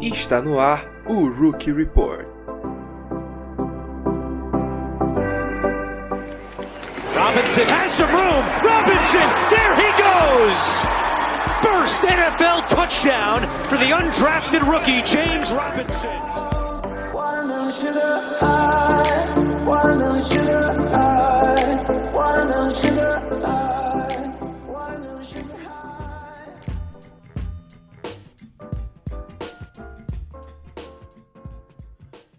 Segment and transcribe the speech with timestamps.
[0.00, 2.28] Está no ar o Rookie Report.
[7.16, 8.44] Robinson has some room.
[8.62, 10.86] Robinson, there he goes.
[11.64, 16.27] First NFL touchdown for the undrafted rookie James Robinson.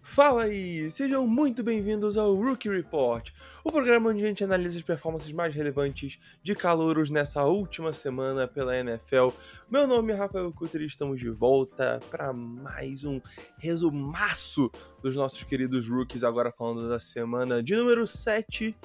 [0.09, 3.29] Fala aí, sejam muito bem-vindos ao Rookie Report,
[3.63, 8.47] o programa onde a gente analisa as performances mais relevantes de calouros nessa última semana
[8.47, 9.29] pela NFL.
[9.69, 13.21] Meu nome é Rafael Cutter e estamos de volta para mais um
[13.59, 18.75] resumaço dos nossos queridos rookies, agora falando da semana de número 7.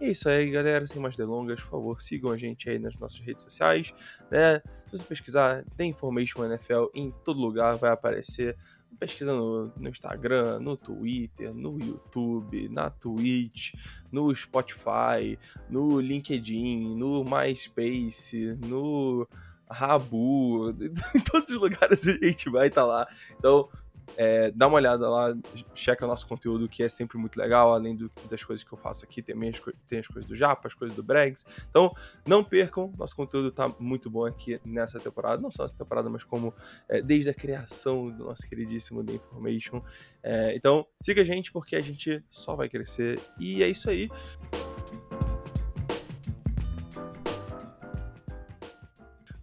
[0.00, 2.98] E é isso aí, galera, sem mais delongas, por favor, sigam a gente aí nas
[2.98, 3.92] nossas redes sociais,
[4.30, 4.62] né?
[4.86, 8.56] Se você pesquisar The Information NFL em todo lugar vai aparecer
[8.98, 13.74] pesquisa no, no, Instagram, no Twitter, no YouTube, na Twitch,
[14.10, 15.38] no Spotify,
[15.68, 19.26] no LinkedIn, no MySpace, no
[19.70, 20.70] Rabu,
[21.14, 23.08] em todos os lugares a gente vai estar tá lá.
[23.36, 23.68] Então,
[24.16, 25.34] é, dá uma olhada lá,
[25.74, 29.04] checa nosso conteúdo, que é sempre muito legal, além do, das coisas que eu faço
[29.04, 31.44] aqui, tem, as, tem as coisas do Japa, as coisas do Bregs.
[31.68, 31.92] Então,
[32.26, 36.24] não percam, nosso conteúdo tá muito bom aqui nessa temporada, não só nessa temporada, mas
[36.24, 36.54] como
[36.88, 39.82] é, desde a criação do nosso queridíssimo The Information.
[40.22, 43.20] É, então, siga a gente, porque a gente só vai crescer.
[43.38, 44.10] E é isso aí.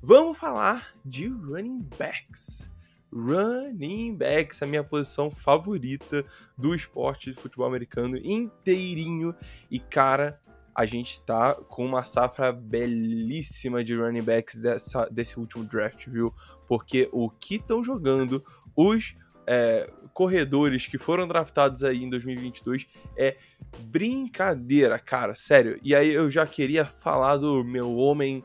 [0.02, 2.70] Vamos falar de running backs
[3.18, 6.24] running backs, a minha posição favorita
[6.58, 9.34] do esporte de futebol americano inteirinho.
[9.72, 10.40] E cara,
[10.76, 16.34] a gente tá com uma safra belíssima de running backs dessa, desse último draft, viu?
[16.68, 18.44] Porque o que estão jogando
[18.76, 19.16] os
[19.48, 22.86] é, corredores que foram draftados aí em 2022
[23.18, 23.38] é
[23.80, 25.80] brincadeira, cara, sério.
[25.82, 28.44] E aí eu já queria falar do meu homem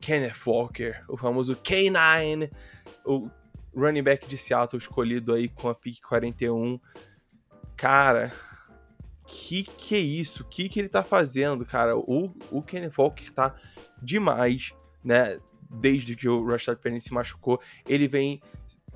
[0.00, 2.50] Kenneth Walker, o famoso K9,
[3.06, 3.30] o
[3.74, 6.80] running back de Seattle escolhido aí com a pick 41.
[7.76, 8.32] Cara,
[9.26, 10.44] que que é isso?
[10.44, 11.96] Que que ele tá fazendo, cara?
[11.96, 13.54] O, o Kenny Falk tá
[14.00, 14.72] demais,
[15.02, 15.38] né?
[15.70, 18.42] Desde que o Rashad Penny se machucou, ele vem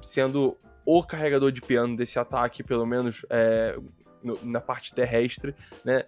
[0.02, 3.76] sendo o carregador de piano desse ataque, pelo menos é,
[4.22, 5.54] no, na parte terrestre,
[5.84, 6.04] né?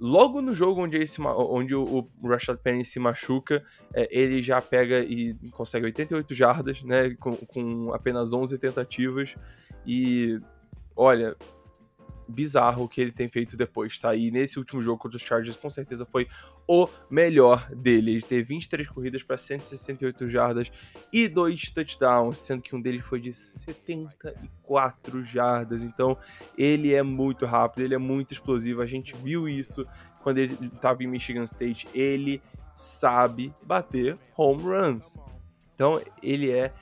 [0.00, 4.60] Logo no jogo onde, se, onde o, o Rashad Penny se machuca, é, ele já
[4.62, 7.14] pega e consegue 88 jardas, né?
[7.16, 9.34] Com, com apenas 11 tentativas.
[9.84, 10.38] E
[10.94, 11.36] olha,
[12.28, 14.14] bizarro que ele tem feito depois, tá?
[14.14, 16.28] E nesse último jogo contra os Chargers, com certeza foi
[16.66, 18.12] o melhor dele.
[18.12, 20.70] Ele teve 23 corridas para 168 jardas
[21.12, 25.82] e dois touchdowns, sendo que um deles foi de 74 jardas.
[25.82, 26.16] Então,
[26.56, 28.82] ele é muito rápido, ele é muito explosivo.
[28.82, 29.86] A gente viu isso
[30.22, 31.88] quando ele estava em Michigan State.
[31.94, 32.42] Ele
[32.76, 35.16] sabe bater home runs.
[35.74, 36.72] Então, ele é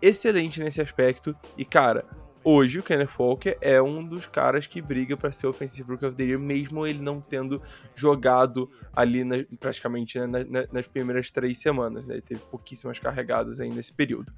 [0.00, 2.04] excelente nesse aspecto e, cara,
[2.44, 6.16] hoje o Kenneth Walker é um dos caras que briga para ser Offensive Rookie of
[6.16, 7.60] the Year, mesmo ele não tendo
[7.94, 12.06] jogado ali na, praticamente né, na, nas primeiras três semanas.
[12.06, 12.14] Né?
[12.14, 14.32] Ele teve pouquíssimas carregadas aí nesse período.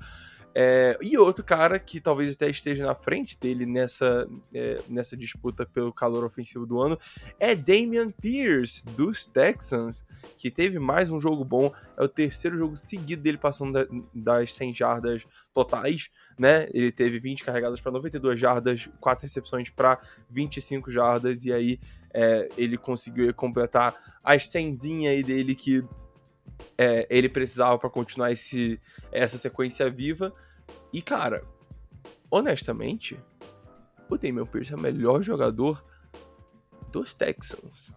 [0.58, 5.66] É, e outro cara que talvez até esteja na frente dele nessa, é, nessa disputa
[5.66, 6.98] pelo calor ofensivo do ano
[7.38, 10.02] é Damian Pierce, dos Texans,
[10.38, 11.70] que teve mais um jogo bom.
[11.94, 16.08] É o terceiro jogo seguido dele passando da, das 100 jardas totais,
[16.38, 16.70] né?
[16.72, 20.00] Ele teve 20 carregadas para 92 jardas, 4 recepções para
[20.30, 21.78] 25 jardas, e aí
[22.14, 23.94] é, ele conseguiu completar
[24.24, 25.84] as 100 aí dele que
[26.78, 28.80] é, ele precisava para continuar esse,
[29.10, 30.32] essa sequência viva.
[30.92, 31.42] E, cara,
[32.30, 33.18] honestamente,
[34.08, 35.84] o Damian Pierce é o melhor jogador
[36.92, 37.94] dos Texans.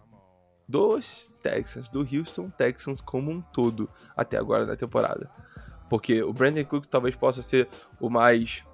[0.68, 5.30] Dos Texans, do Houston Texans como um todo, até agora na temporada.
[5.88, 7.68] Porque o Brandon Cooks talvez possa ser
[8.00, 8.64] o mais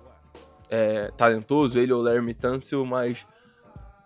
[0.68, 3.26] é, talentoso, ele ou o Larry Tunsil, mas,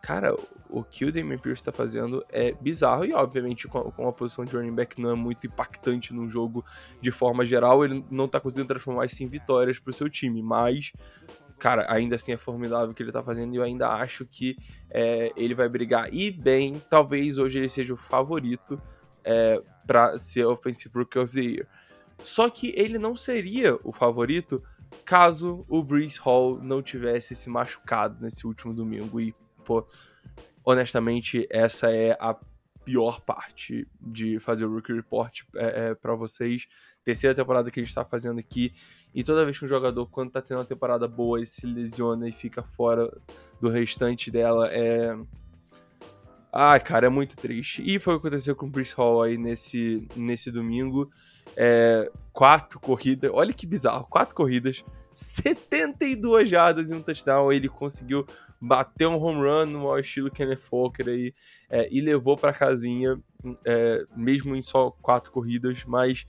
[0.01, 0.37] cara,
[0.71, 4.57] o que o Damian Pierce está fazendo é bizarro e, obviamente, com, a posição de
[4.57, 6.65] running back não é muito impactante no jogo
[7.01, 10.43] de forma geral, ele não está conseguindo transformar isso em vitórias para o seu time,
[10.43, 10.93] mas,
[11.59, 14.57] cara, ainda assim é formidável o que ele está fazendo e eu ainda acho que
[14.91, 16.13] é, ele vai brigar.
[16.13, 18.81] E bem, talvez hoje ele seja o favorito
[19.25, 21.67] é, para ser Offensive Rookie of the Year.
[22.23, 24.63] Só que ele não seria o favorito
[25.05, 29.21] caso o Brees Hall não tivesse se machucado nesse último domingo.
[29.21, 29.35] E,
[29.65, 29.87] pô,
[30.65, 32.37] honestamente, essa é a
[32.85, 36.67] pior parte de fazer o Rookie Report é, é para vocês.
[37.05, 38.73] Terceira temporada que a gente tá fazendo aqui.
[39.15, 42.29] E toda vez que um jogador, quando tá tendo uma temporada boa, ele se lesiona
[42.29, 43.11] e fica fora
[43.61, 45.17] do restante dela, é.
[46.53, 47.83] Ai, cara, é muito triste.
[47.87, 51.09] E foi o que aconteceu com o Bruce Hall aí nesse, nesse domingo.
[51.57, 57.53] É, quatro corridas, olha que bizarro, quatro corridas, 72 jardas e um touchdown.
[57.53, 58.27] Ele conseguiu
[58.61, 61.33] bater um home run no maior estilo Kenneth Walker aí
[61.69, 63.19] é, e levou para casinha,
[63.65, 65.85] é, mesmo em só quatro corridas.
[65.85, 66.27] Mas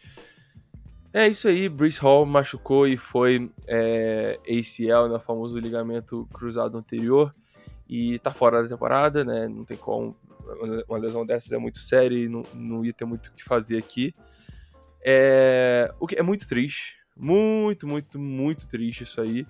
[1.13, 7.33] é isso aí, Bruce Hall machucou e foi é, ACL, né, famoso ligamento cruzado anterior,
[7.89, 9.49] e tá fora da temporada, né?
[9.49, 10.15] Não tem como.
[10.87, 13.77] Uma lesão dessas é muito séria e não, não ia ter muito o que fazer
[13.77, 14.13] aqui.
[15.05, 16.95] É, o que é muito triste.
[17.15, 19.45] Muito, muito, muito triste isso aí.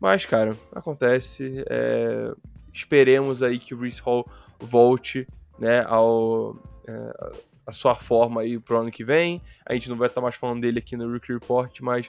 [0.00, 1.64] Mas, cara, acontece.
[1.68, 2.32] É,
[2.72, 4.24] esperemos aí que o Reese Hall
[4.58, 5.26] volte
[5.58, 6.56] né, ao,
[6.88, 7.32] é,
[7.66, 9.42] a sua forma aí pro ano que vem.
[9.66, 12.08] A gente não vai estar mais falando dele aqui no Rookie Report, mas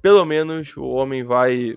[0.00, 1.76] pelo menos o homem vai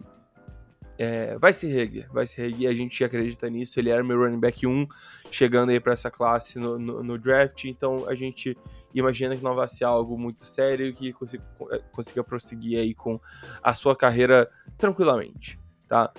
[0.98, 3.80] é, vai se reerguer, vai se reerguer, a gente acredita nisso.
[3.80, 4.88] Ele era meu running back 1,
[5.30, 8.58] chegando aí para essa classe no, no, no, draft, então a gente
[8.94, 13.20] imagina que não vai ser algo muito sério, que consiga, é, consiga prosseguir aí com
[13.62, 16.12] a sua carreira tranquilamente, tá?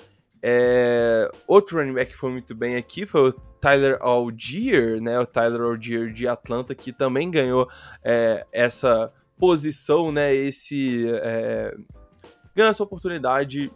[0.42, 5.18] É, outro running back que foi muito bem aqui foi o Tyler Algier, né?
[5.18, 7.68] O Tyler Algier de Atlanta, que também ganhou
[8.04, 10.34] é, essa posição, né?
[10.34, 11.06] Esse.
[11.08, 11.74] É,
[12.54, 13.70] ganhou essa oportunidade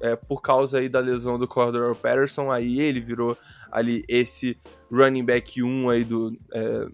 [0.00, 3.36] é, por causa aí da lesão do Cordero Patterson, aí ele virou
[3.70, 4.58] ali esse
[4.90, 6.88] running back 1 aí do, é,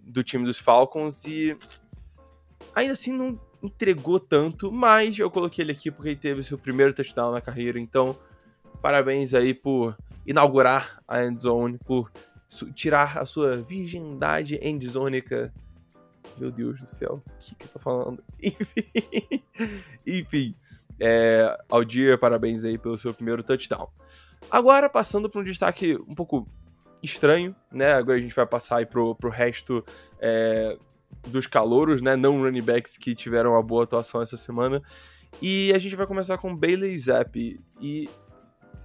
[0.00, 1.56] do time dos Falcons e
[2.74, 6.92] ainda assim não entregou tanto, mas eu coloquei ele aqui porque ele teve seu primeiro
[6.92, 8.16] touchdown na carreira, então
[8.80, 12.10] parabéns aí por inaugurar a endzone, por
[12.74, 15.52] tirar a sua virgindade endzônica.
[16.38, 18.22] Meu Deus do céu, o que, que eu tô falando?
[18.42, 19.42] Enfim,
[20.06, 20.56] enfim
[21.00, 23.88] é, Aldir, parabéns aí pelo seu primeiro touchdown.
[24.50, 26.46] Agora, passando para um destaque um pouco
[27.02, 27.94] estranho, né?
[27.94, 29.84] Agora a gente vai passar aí pro, pro resto
[30.18, 30.78] é,
[31.28, 32.16] dos calouros, né?
[32.16, 34.82] Não running backs que tiveram uma boa atuação essa semana.
[35.40, 37.60] E a gente vai começar com Bailey Zapp.
[37.80, 38.08] E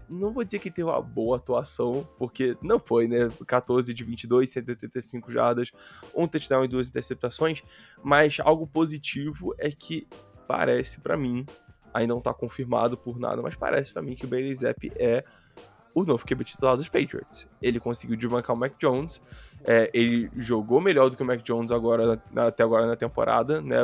[0.10, 3.30] não vou dizer que teve uma boa atuação, porque não foi, né?
[3.48, 5.72] 14 de 22, 185 jardas,
[6.14, 7.64] um touchdown e duas interceptações.
[8.04, 10.08] Mas algo positivo é que
[10.48, 11.46] parece para mim
[11.94, 15.24] ainda não está confirmado por nada, mas parece para mim que o Bailey Zapp é
[15.94, 17.48] o novo QB titular dos Patriots.
[17.62, 19.22] Ele conseguiu desbancar o Mac Jones,
[19.64, 23.80] é, ele jogou melhor do que o Mac Jones agora, até agora na temporada, né?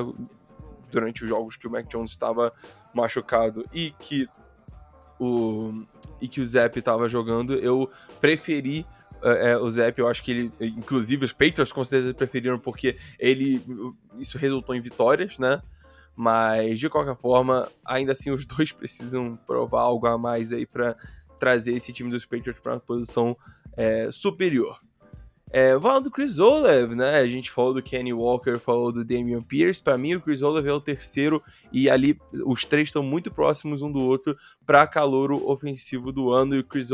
[0.91, 2.53] Durante os jogos que o Mac Jones estava
[2.93, 4.27] machucado e que
[5.19, 5.83] o
[6.19, 7.89] e que o Zapp estava jogando, eu
[8.19, 8.85] preferi
[9.21, 12.97] é, é, o Zep, eu acho que ele, inclusive os Patriots com certeza preferiram porque
[13.19, 13.61] ele,
[14.19, 15.61] isso resultou em vitórias, né?
[16.15, 20.95] Mas, de qualquer forma, ainda assim os dois precisam provar algo a mais aí para
[21.39, 23.37] trazer esse time dos Patriots para uma posição
[23.75, 24.79] é, superior.
[25.49, 26.37] É, falando do Chris
[26.95, 27.19] né?
[27.19, 29.81] A gente falou do Kenny Walker, falou do Damian Pierce.
[29.81, 31.41] Para mim, o Chris é o terceiro
[31.71, 34.35] e ali os três estão muito próximos um do outro
[34.65, 36.55] para calouro ofensivo do ano.
[36.55, 36.89] E o Chris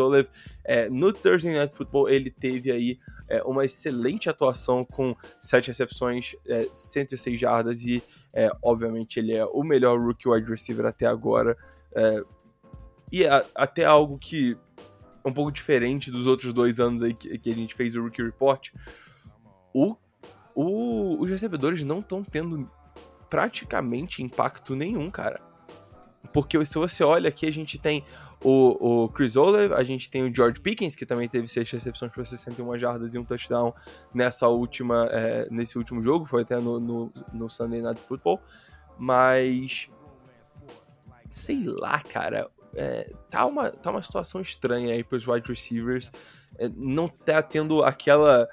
[0.64, 6.36] é, no Thursday Night Football, ele teve aí é, uma excelente atuação com sete recepções,
[6.72, 8.04] 106 é, jardas e,
[8.34, 11.58] é, obviamente, ele é o melhor rookie wide receiver até agora.
[11.96, 12.24] É,
[13.14, 14.58] e a, até algo que
[15.24, 18.24] um pouco diferente dos outros dois anos aí que, que a gente fez o Rookie
[18.24, 18.72] Report,
[19.72, 19.96] o,
[20.56, 22.68] o, os recebedores não estão tendo
[23.30, 25.40] praticamente impacto nenhum, cara.
[26.34, 28.04] Porque se você olha aqui, a gente tem
[28.44, 32.12] o, o Chris Olev, a gente tem o George Pickens, que também teve seis recepções
[32.12, 33.76] para 61 jardas e um touchdown
[34.12, 38.42] nessa última, é, nesse último jogo, foi até no, no, no Sunday Night Football.
[38.98, 39.88] Mas
[41.30, 46.12] sei lá, cara é, tá, uma, tá uma situação estranha aí pros wide receivers.
[46.58, 48.48] É, não tá tendo aquela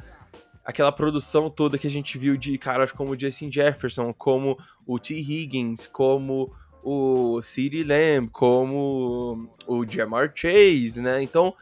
[0.64, 4.98] aquela produção toda que a gente viu de caras como o Justin Jefferson, como o
[4.98, 5.14] T.
[5.14, 11.22] Higgins, como o CeeDee Lamb, como o Jamar Chase, né?
[11.22, 11.54] Então,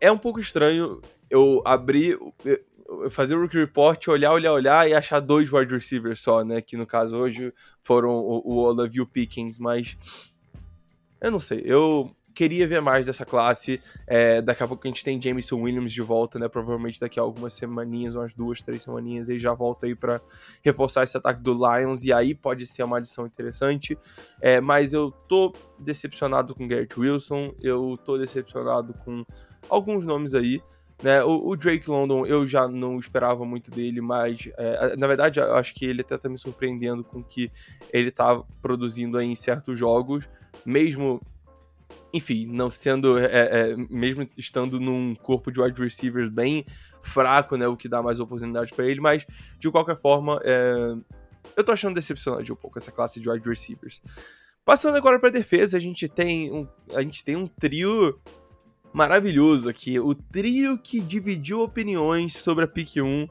[0.00, 4.94] é um pouco estranho eu abrir, eu fazer o Rookie Report, olhar, olhar, olhar e
[4.94, 6.60] achar dois wide receivers só, né?
[6.60, 9.96] Que no caso hoje foram o, o Olave Pickens, mas
[11.20, 13.80] eu não sei, eu queria ver mais dessa classe.
[14.06, 16.48] É, daqui a pouco a gente tem Jameson Williams de volta, né?
[16.48, 20.20] Provavelmente daqui a algumas semaninhas, umas duas, três semaninhas, ele já volta aí para
[20.62, 23.98] reforçar esse ataque do Lions, e aí pode ser uma adição interessante.
[24.40, 29.24] É, mas eu tô decepcionado com Garrett Wilson, eu tô decepcionado com
[29.68, 30.60] alguns nomes aí.
[31.02, 31.22] Né?
[31.22, 35.54] O, o, Drake London eu já não esperava muito dele, mas é, na verdade eu
[35.54, 37.50] acho que ele até tá me surpreendendo com que
[37.92, 40.26] ele tá produzindo aí em certos jogos,
[40.64, 41.20] mesmo
[42.14, 46.64] enfim, não sendo, é, é, mesmo estando num corpo de wide receivers bem
[47.02, 49.26] fraco, né, o que dá mais oportunidade para ele, mas
[49.58, 50.94] de qualquer forma, é,
[51.54, 54.00] eu tô achando decepcionante um pouco essa classe de wide receivers.
[54.64, 58.18] Passando agora para defesa, a gente tem um, a gente tem um trio
[58.96, 63.28] maravilhoso aqui, o trio que dividiu opiniões sobre a pick 1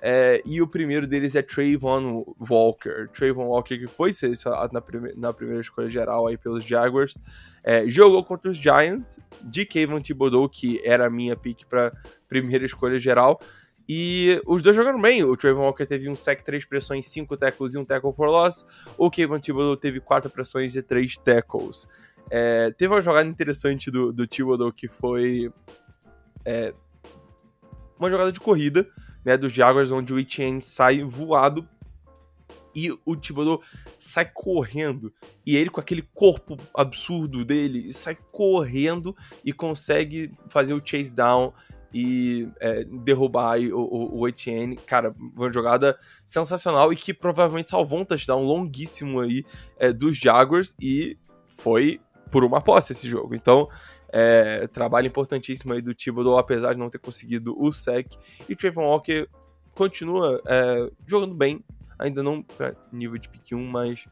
[0.00, 3.08] é, e o primeiro deles é Trayvon Walker.
[3.12, 7.18] Trayvon Walker, que foi selecionado na, prime na primeira escolha geral aí pelos Jaguars,
[7.64, 11.92] é, jogou contra os Giants, de Kevin Thibodeau, que era a minha pick para
[12.28, 13.40] primeira escolha geral.
[13.88, 15.24] E os dois jogaram bem.
[15.24, 18.64] O Trayvon Walker teve um sec, três pressões, cinco tackles e um tackle for loss.
[18.96, 21.88] O Kevin Thibodeau teve quatro pressões e três tackles.
[22.34, 25.52] É, teve uma jogada interessante do, do Thibodeau que foi
[26.46, 26.72] é,
[27.98, 28.88] uma jogada de corrida
[29.22, 31.68] né, dos Jaguars, onde o Etienne sai voado
[32.74, 33.62] e o Thibodeau
[33.98, 35.12] sai correndo.
[35.44, 41.52] E ele, com aquele corpo absurdo dele, sai correndo e consegue fazer o chase down
[41.92, 44.76] e é, derrubar o, o, o, Etienne.
[44.76, 49.44] Cara, uma jogada sensacional e que provavelmente salvou um touchdown longuíssimo aí
[49.78, 52.00] é, dos Jaguars e foi
[52.32, 53.34] por uma posse esse jogo.
[53.34, 53.68] Então,
[54.08, 58.08] é, trabalho importantíssimo aí do Thibodeau, apesar de não ter conseguido o sec.
[58.48, 59.28] E Trayvon Walker
[59.74, 61.62] continua é, jogando bem,
[61.98, 64.08] ainda não pra nível de pick 1, mas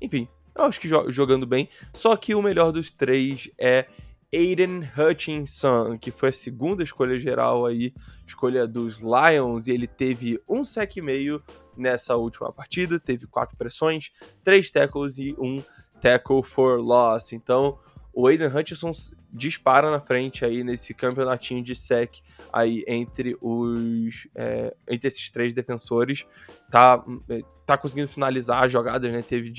[0.00, 1.68] enfim, eu acho que jogando bem.
[1.92, 3.86] Só que o melhor dos três é
[4.32, 7.92] Aiden Hutchinson, que foi a segunda escolha geral aí,
[8.26, 11.42] escolha dos Lions, e ele teve um sec e meio
[11.76, 14.10] nessa última partida, teve quatro pressões,
[14.42, 15.62] três tackles e um
[16.00, 17.32] tackle for loss.
[17.32, 17.78] Então,
[18.12, 18.90] o Aiden Hutchinson
[19.30, 22.16] dispara na frente aí nesse campeonatinho de sec
[22.52, 26.26] aí entre os é, entre esses três defensores.
[26.70, 29.22] Tá é, tá conseguindo finalizar as jogadas né?
[29.22, 29.52] Teve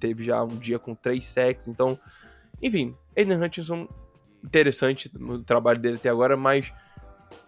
[0.00, 1.98] teve já um dia com três sacks então
[2.60, 3.86] enfim Aiden Hutchinson
[4.42, 6.72] interessante o trabalho dele até agora mas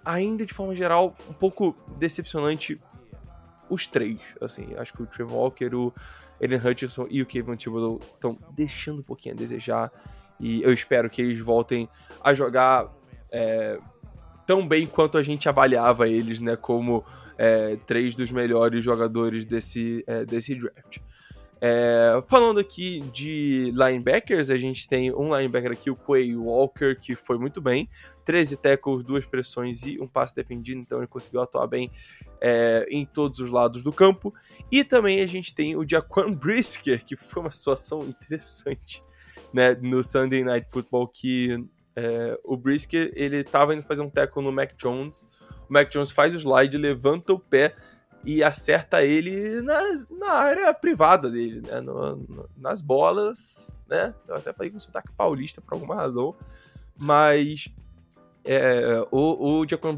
[0.05, 2.81] ainda de forma geral um pouco decepcionante
[3.69, 4.75] os três assim.
[4.77, 5.93] Acho que o Trevor Walker o
[6.43, 9.93] Aiden Hutchinson e o Kevin Thibodeau estão deixando um pouquinho a desejar
[10.41, 11.89] e eu espero que eles voltem
[12.23, 12.93] a jogar
[13.31, 13.79] é,
[14.45, 16.57] tão bem quanto a gente avaliava eles, né?
[16.57, 17.05] Como
[17.39, 20.99] é, três dos melhores jogadores desse, é, desse draft.
[21.65, 27.15] É, falando aqui de linebackers, a gente tem um linebacker aqui, o Quay Walker, que
[27.15, 27.89] foi muito bem.
[28.25, 31.89] 13 tackles, duas pressões e um passe defendido, então ele conseguiu atuar bem
[32.41, 34.35] é, em todos os lados do campo.
[34.73, 39.01] E também a gente tem o Jaquan Brisker, que foi uma situação interessante
[39.55, 41.65] né, no Sunday Night Football que
[41.95, 45.29] é, o Brisker ele tava indo fazer um tackle no Mac Jones.
[45.69, 47.77] O Mac Jones faz o slide, levanta o pé
[48.25, 51.81] e acerta ele nas, na área privada dele, né?
[51.81, 54.15] No, no, nas bolas, né?
[54.29, 56.35] Eu até falei com sotaque paulista por alguma razão,
[56.97, 57.69] mas
[58.45, 59.97] é, o, o Jaquan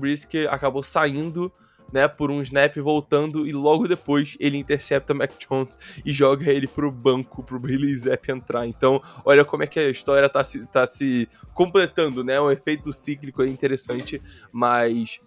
[0.51, 1.53] acabou saindo
[1.93, 6.67] né, por um snap voltando e logo depois ele intercepta Mac Jones e joga ele
[6.67, 8.67] pro banco, pro Billy Zapp entrar.
[8.67, 12.41] Então, olha como é que a história tá se, tá se completando, né?
[12.41, 14.21] Um efeito cíclico é interessante,
[14.53, 15.21] mas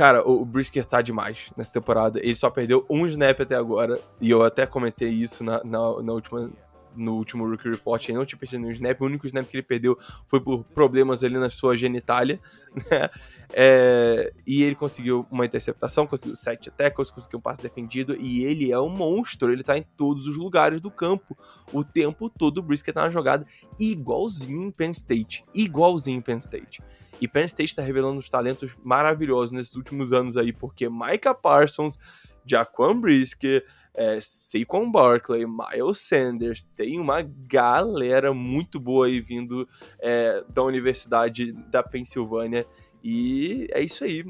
[0.00, 2.18] Cara, o Brisker tá demais nessa temporada.
[2.20, 4.00] Ele só perdeu um snap até agora.
[4.18, 6.50] E eu até comentei isso na, na, na última,
[6.96, 8.08] no último Rookie Report.
[8.08, 8.98] Ele não tinha perdido um snap.
[8.98, 12.40] O único snap que ele perdeu foi por problemas ali na sua genitália.
[12.90, 13.10] Né?
[13.52, 18.16] É, e ele conseguiu uma interceptação, conseguiu sete tackles, conseguiu um passe defendido.
[18.18, 21.36] E ele é um monstro, ele tá em todos os lugares do campo.
[21.74, 23.44] O tempo todo o Brisket tá na jogada,
[23.78, 25.44] igualzinho em Penn State.
[25.52, 26.80] Igualzinho em Penn State.
[27.20, 31.98] E Penn State tá revelando uns talentos maravilhosos nesses últimos anos aí, porque Micah Parsons,
[32.46, 39.68] Jaquan Brisket, é, Saquon Barkley, Miles Sanders, tem uma galera muito boa aí vindo
[40.00, 42.66] é, da Universidade da Pensilvânia
[43.02, 44.24] e é isso aí.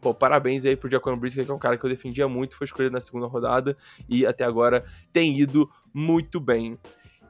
[0.00, 2.66] Pô, parabéns aí pro Jaquan Brisker, que é um cara que eu defendia muito, foi
[2.66, 3.76] escolhido na segunda rodada
[4.08, 6.78] e até agora tem ido muito bem.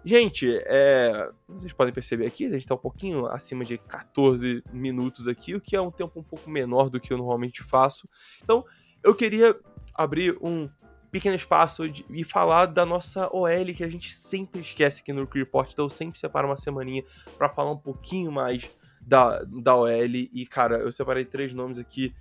[0.09, 5.27] Gente, é, vocês podem perceber aqui, a gente tá um pouquinho acima de 14 minutos
[5.27, 8.09] aqui, o que é um tempo um pouco menor do que eu normalmente faço.
[8.41, 8.65] Então,
[9.03, 9.59] eu queria
[9.93, 10.71] abrir um
[11.11, 15.29] pequeno espaço de, e falar da nossa OL, que a gente sempre esquece aqui no
[15.29, 17.03] Report, então eu sempre separo uma semaninha
[17.37, 18.71] para falar um pouquinho mais
[19.03, 19.91] da, da OL.
[19.91, 22.15] E, cara, eu separei três nomes aqui,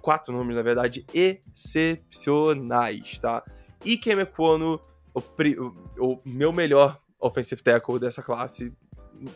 [0.00, 3.44] quatro nomes, na verdade, excepcionais, tá?
[3.84, 4.80] Ike Mekono,
[5.20, 8.72] o, o, meu melhor offensive tackle dessa classe,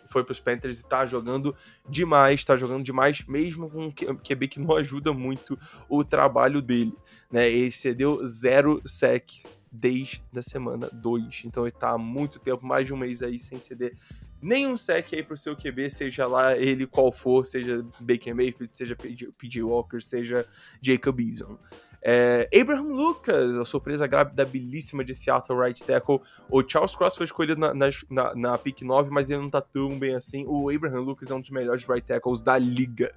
[0.06, 1.54] foi pros Panthers e tá jogando
[1.88, 5.58] demais, tá jogando demais, mesmo com um QB que não ajuda muito
[5.88, 6.94] o trabalho dele,
[7.30, 7.48] né?
[7.48, 9.30] Ele cedeu zero sec
[9.72, 11.42] desde a semana 2.
[11.44, 13.94] Então ele tá há muito tempo, mais de um mês aí, sem ceder
[14.42, 18.96] nenhum sec aí pro seu QB, seja lá ele qual for, seja Baker Mayfield, seja
[18.96, 20.46] PJ Walker, seja
[20.80, 21.58] Jacob Eason.
[22.02, 26.20] É, Abraham Lucas, a surpresa grávida belíssima de Seattle right tackle.
[26.50, 29.98] O Charles Cross foi escolhido na, na, na pick 9, mas ele não tá tão
[29.98, 30.44] bem assim.
[30.46, 33.14] O Abraham Lucas é um dos melhores right tackles da liga.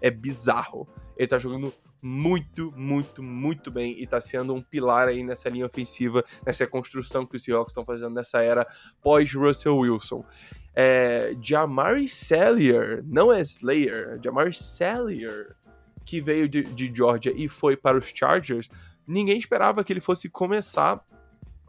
[0.00, 0.88] É bizarro.
[1.16, 1.72] Ele tá jogando
[2.02, 7.26] muito, muito, muito bem e tá sendo um pilar aí nessa linha ofensiva, nessa construção
[7.26, 8.66] que os Seahawks estão fazendo nessa era
[9.02, 10.24] pós-Russell Wilson.
[10.74, 15.56] É, Jamari Sallier, não é Slayer, Jamari Sallier,
[16.04, 18.68] que veio de, de Georgia e foi para os Chargers,
[19.06, 21.04] ninguém esperava que ele fosse começar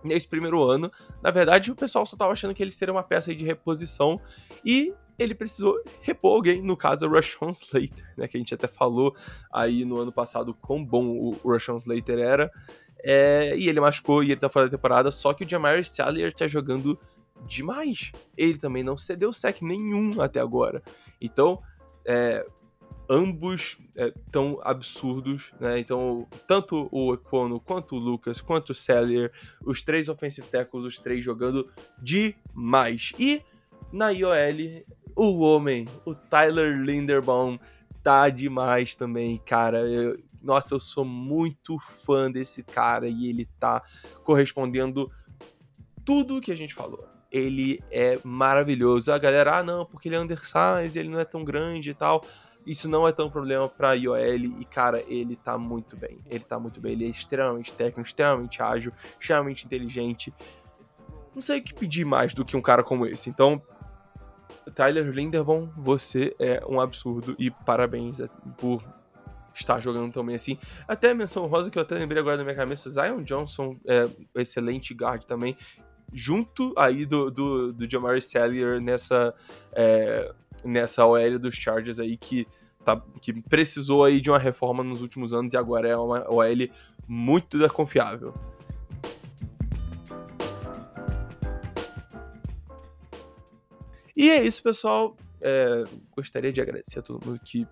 [0.04, 0.92] nesse primeiro ano.
[1.22, 4.20] Na verdade, o pessoal só estava achando que ele seria uma peça de reposição
[4.66, 8.68] e ele precisou repor alguém, no caso, o Rashawn Slater, né, que a gente até
[8.68, 9.16] falou
[9.52, 12.52] aí no ano passado quão bom o Rashawn Slater era.
[13.04, 16.34] É, e ele machucou e ele tá fora da temporada, só que o Jamari Sallier
[16.34, 17.00] tá jogando
[17.48, 18.12] demais.
[18.38, 20.82] Ele também não cedeu sec nenhum até agora.
[21.20, 21.62] Então,
[22.06, 22.46] é,
[23.12, 25.78] ambos é, tão absurdos, né?
[25.78, 29.34] Então, tanto o Econo, quanto o Lucas, quanto o Seller,
[29.66, 31.70] os três offensive tackles, os três jogando
[32.02, 33.12] demais.
[33.20, 33.44] E
[33.92, 34.34] na IOL,
[35.14, 37.58] o homem, o Tyler Linderbaum,
[38.02, 39.80] tá demais também, cara.
[39.80, 43.84] Eu, nossa, eu sou muito fã desse cara e ele tá
[44.24, 45.12] correspondendo
[46.06, 47.06] tudo que a gente falou.
[47.30, 49.12] Ele é maravilhoso.
[49.12, 52.26] A galera, ah, não, porque ele é undersize, ele não é tão grande e tal.
[52.66, 56.20] Isso não é tão problema pra IOL e, cara, ele tá muito bem.
[56.30, 56.94] Ele tá muito bem.
[56.94, 60.34] Ele é extremamente técnico, extremamente ágil, extremamente inteligente.
[61.34, 63.30] Não sei o que pedir mais do que um cara como esse.
[63.30, 63.62] Então,
[64.76, 68.28] Tyler Linderbaum, você é um absurdo e parabéns é,
[68.58, 68.84] por
[69.54, 70.58] estar jogando tão bem assim.
[70.88, 74.10] Até a menção rosa que eu até lembrei agora na minha cabeça, Zion Johnson é
[74.36, 75.58] excelente guard também,
[76.14, 79.34] junto aí do, do, do Jamari Sallier nessa,
[79.74, 82.48] é, nessa OL dos Chargers aí que,
[82.84, 86.70] tá, que precisou aí de uma reforma nos últimos anos e agora é uma OL
[87.08, 88.34] muito confiável.
[94.16, 95.16] E é isso, pessoal.
[95.42, 95.84] É,
[96.16, 97.68] gostaria de agradecer a todo mundo que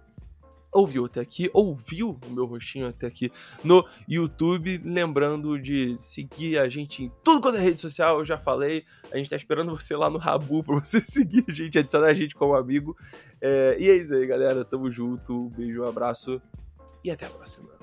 [0.72, 3.32] ouviu até aqui, ouviu o meu rostinho até aqui
[3.64, 4.82] no YouTube.
[4.84, 8.86] Lembrando de seguir a gente em tudo quanto é rede social, eu já falei.
[9.12, 12.14] A gente tá esperando você lá no Rabu pra você seguir a gente, adicionar a
[12.14, 12.96] gente como amigo.
[13.42, 14.64] É, e é isso aí, galera.
[14.64, 15.34] Tamo junto.
[15.34, 16.42] Um beijo, um abraço
[17.04, 17.79] e até a próxima.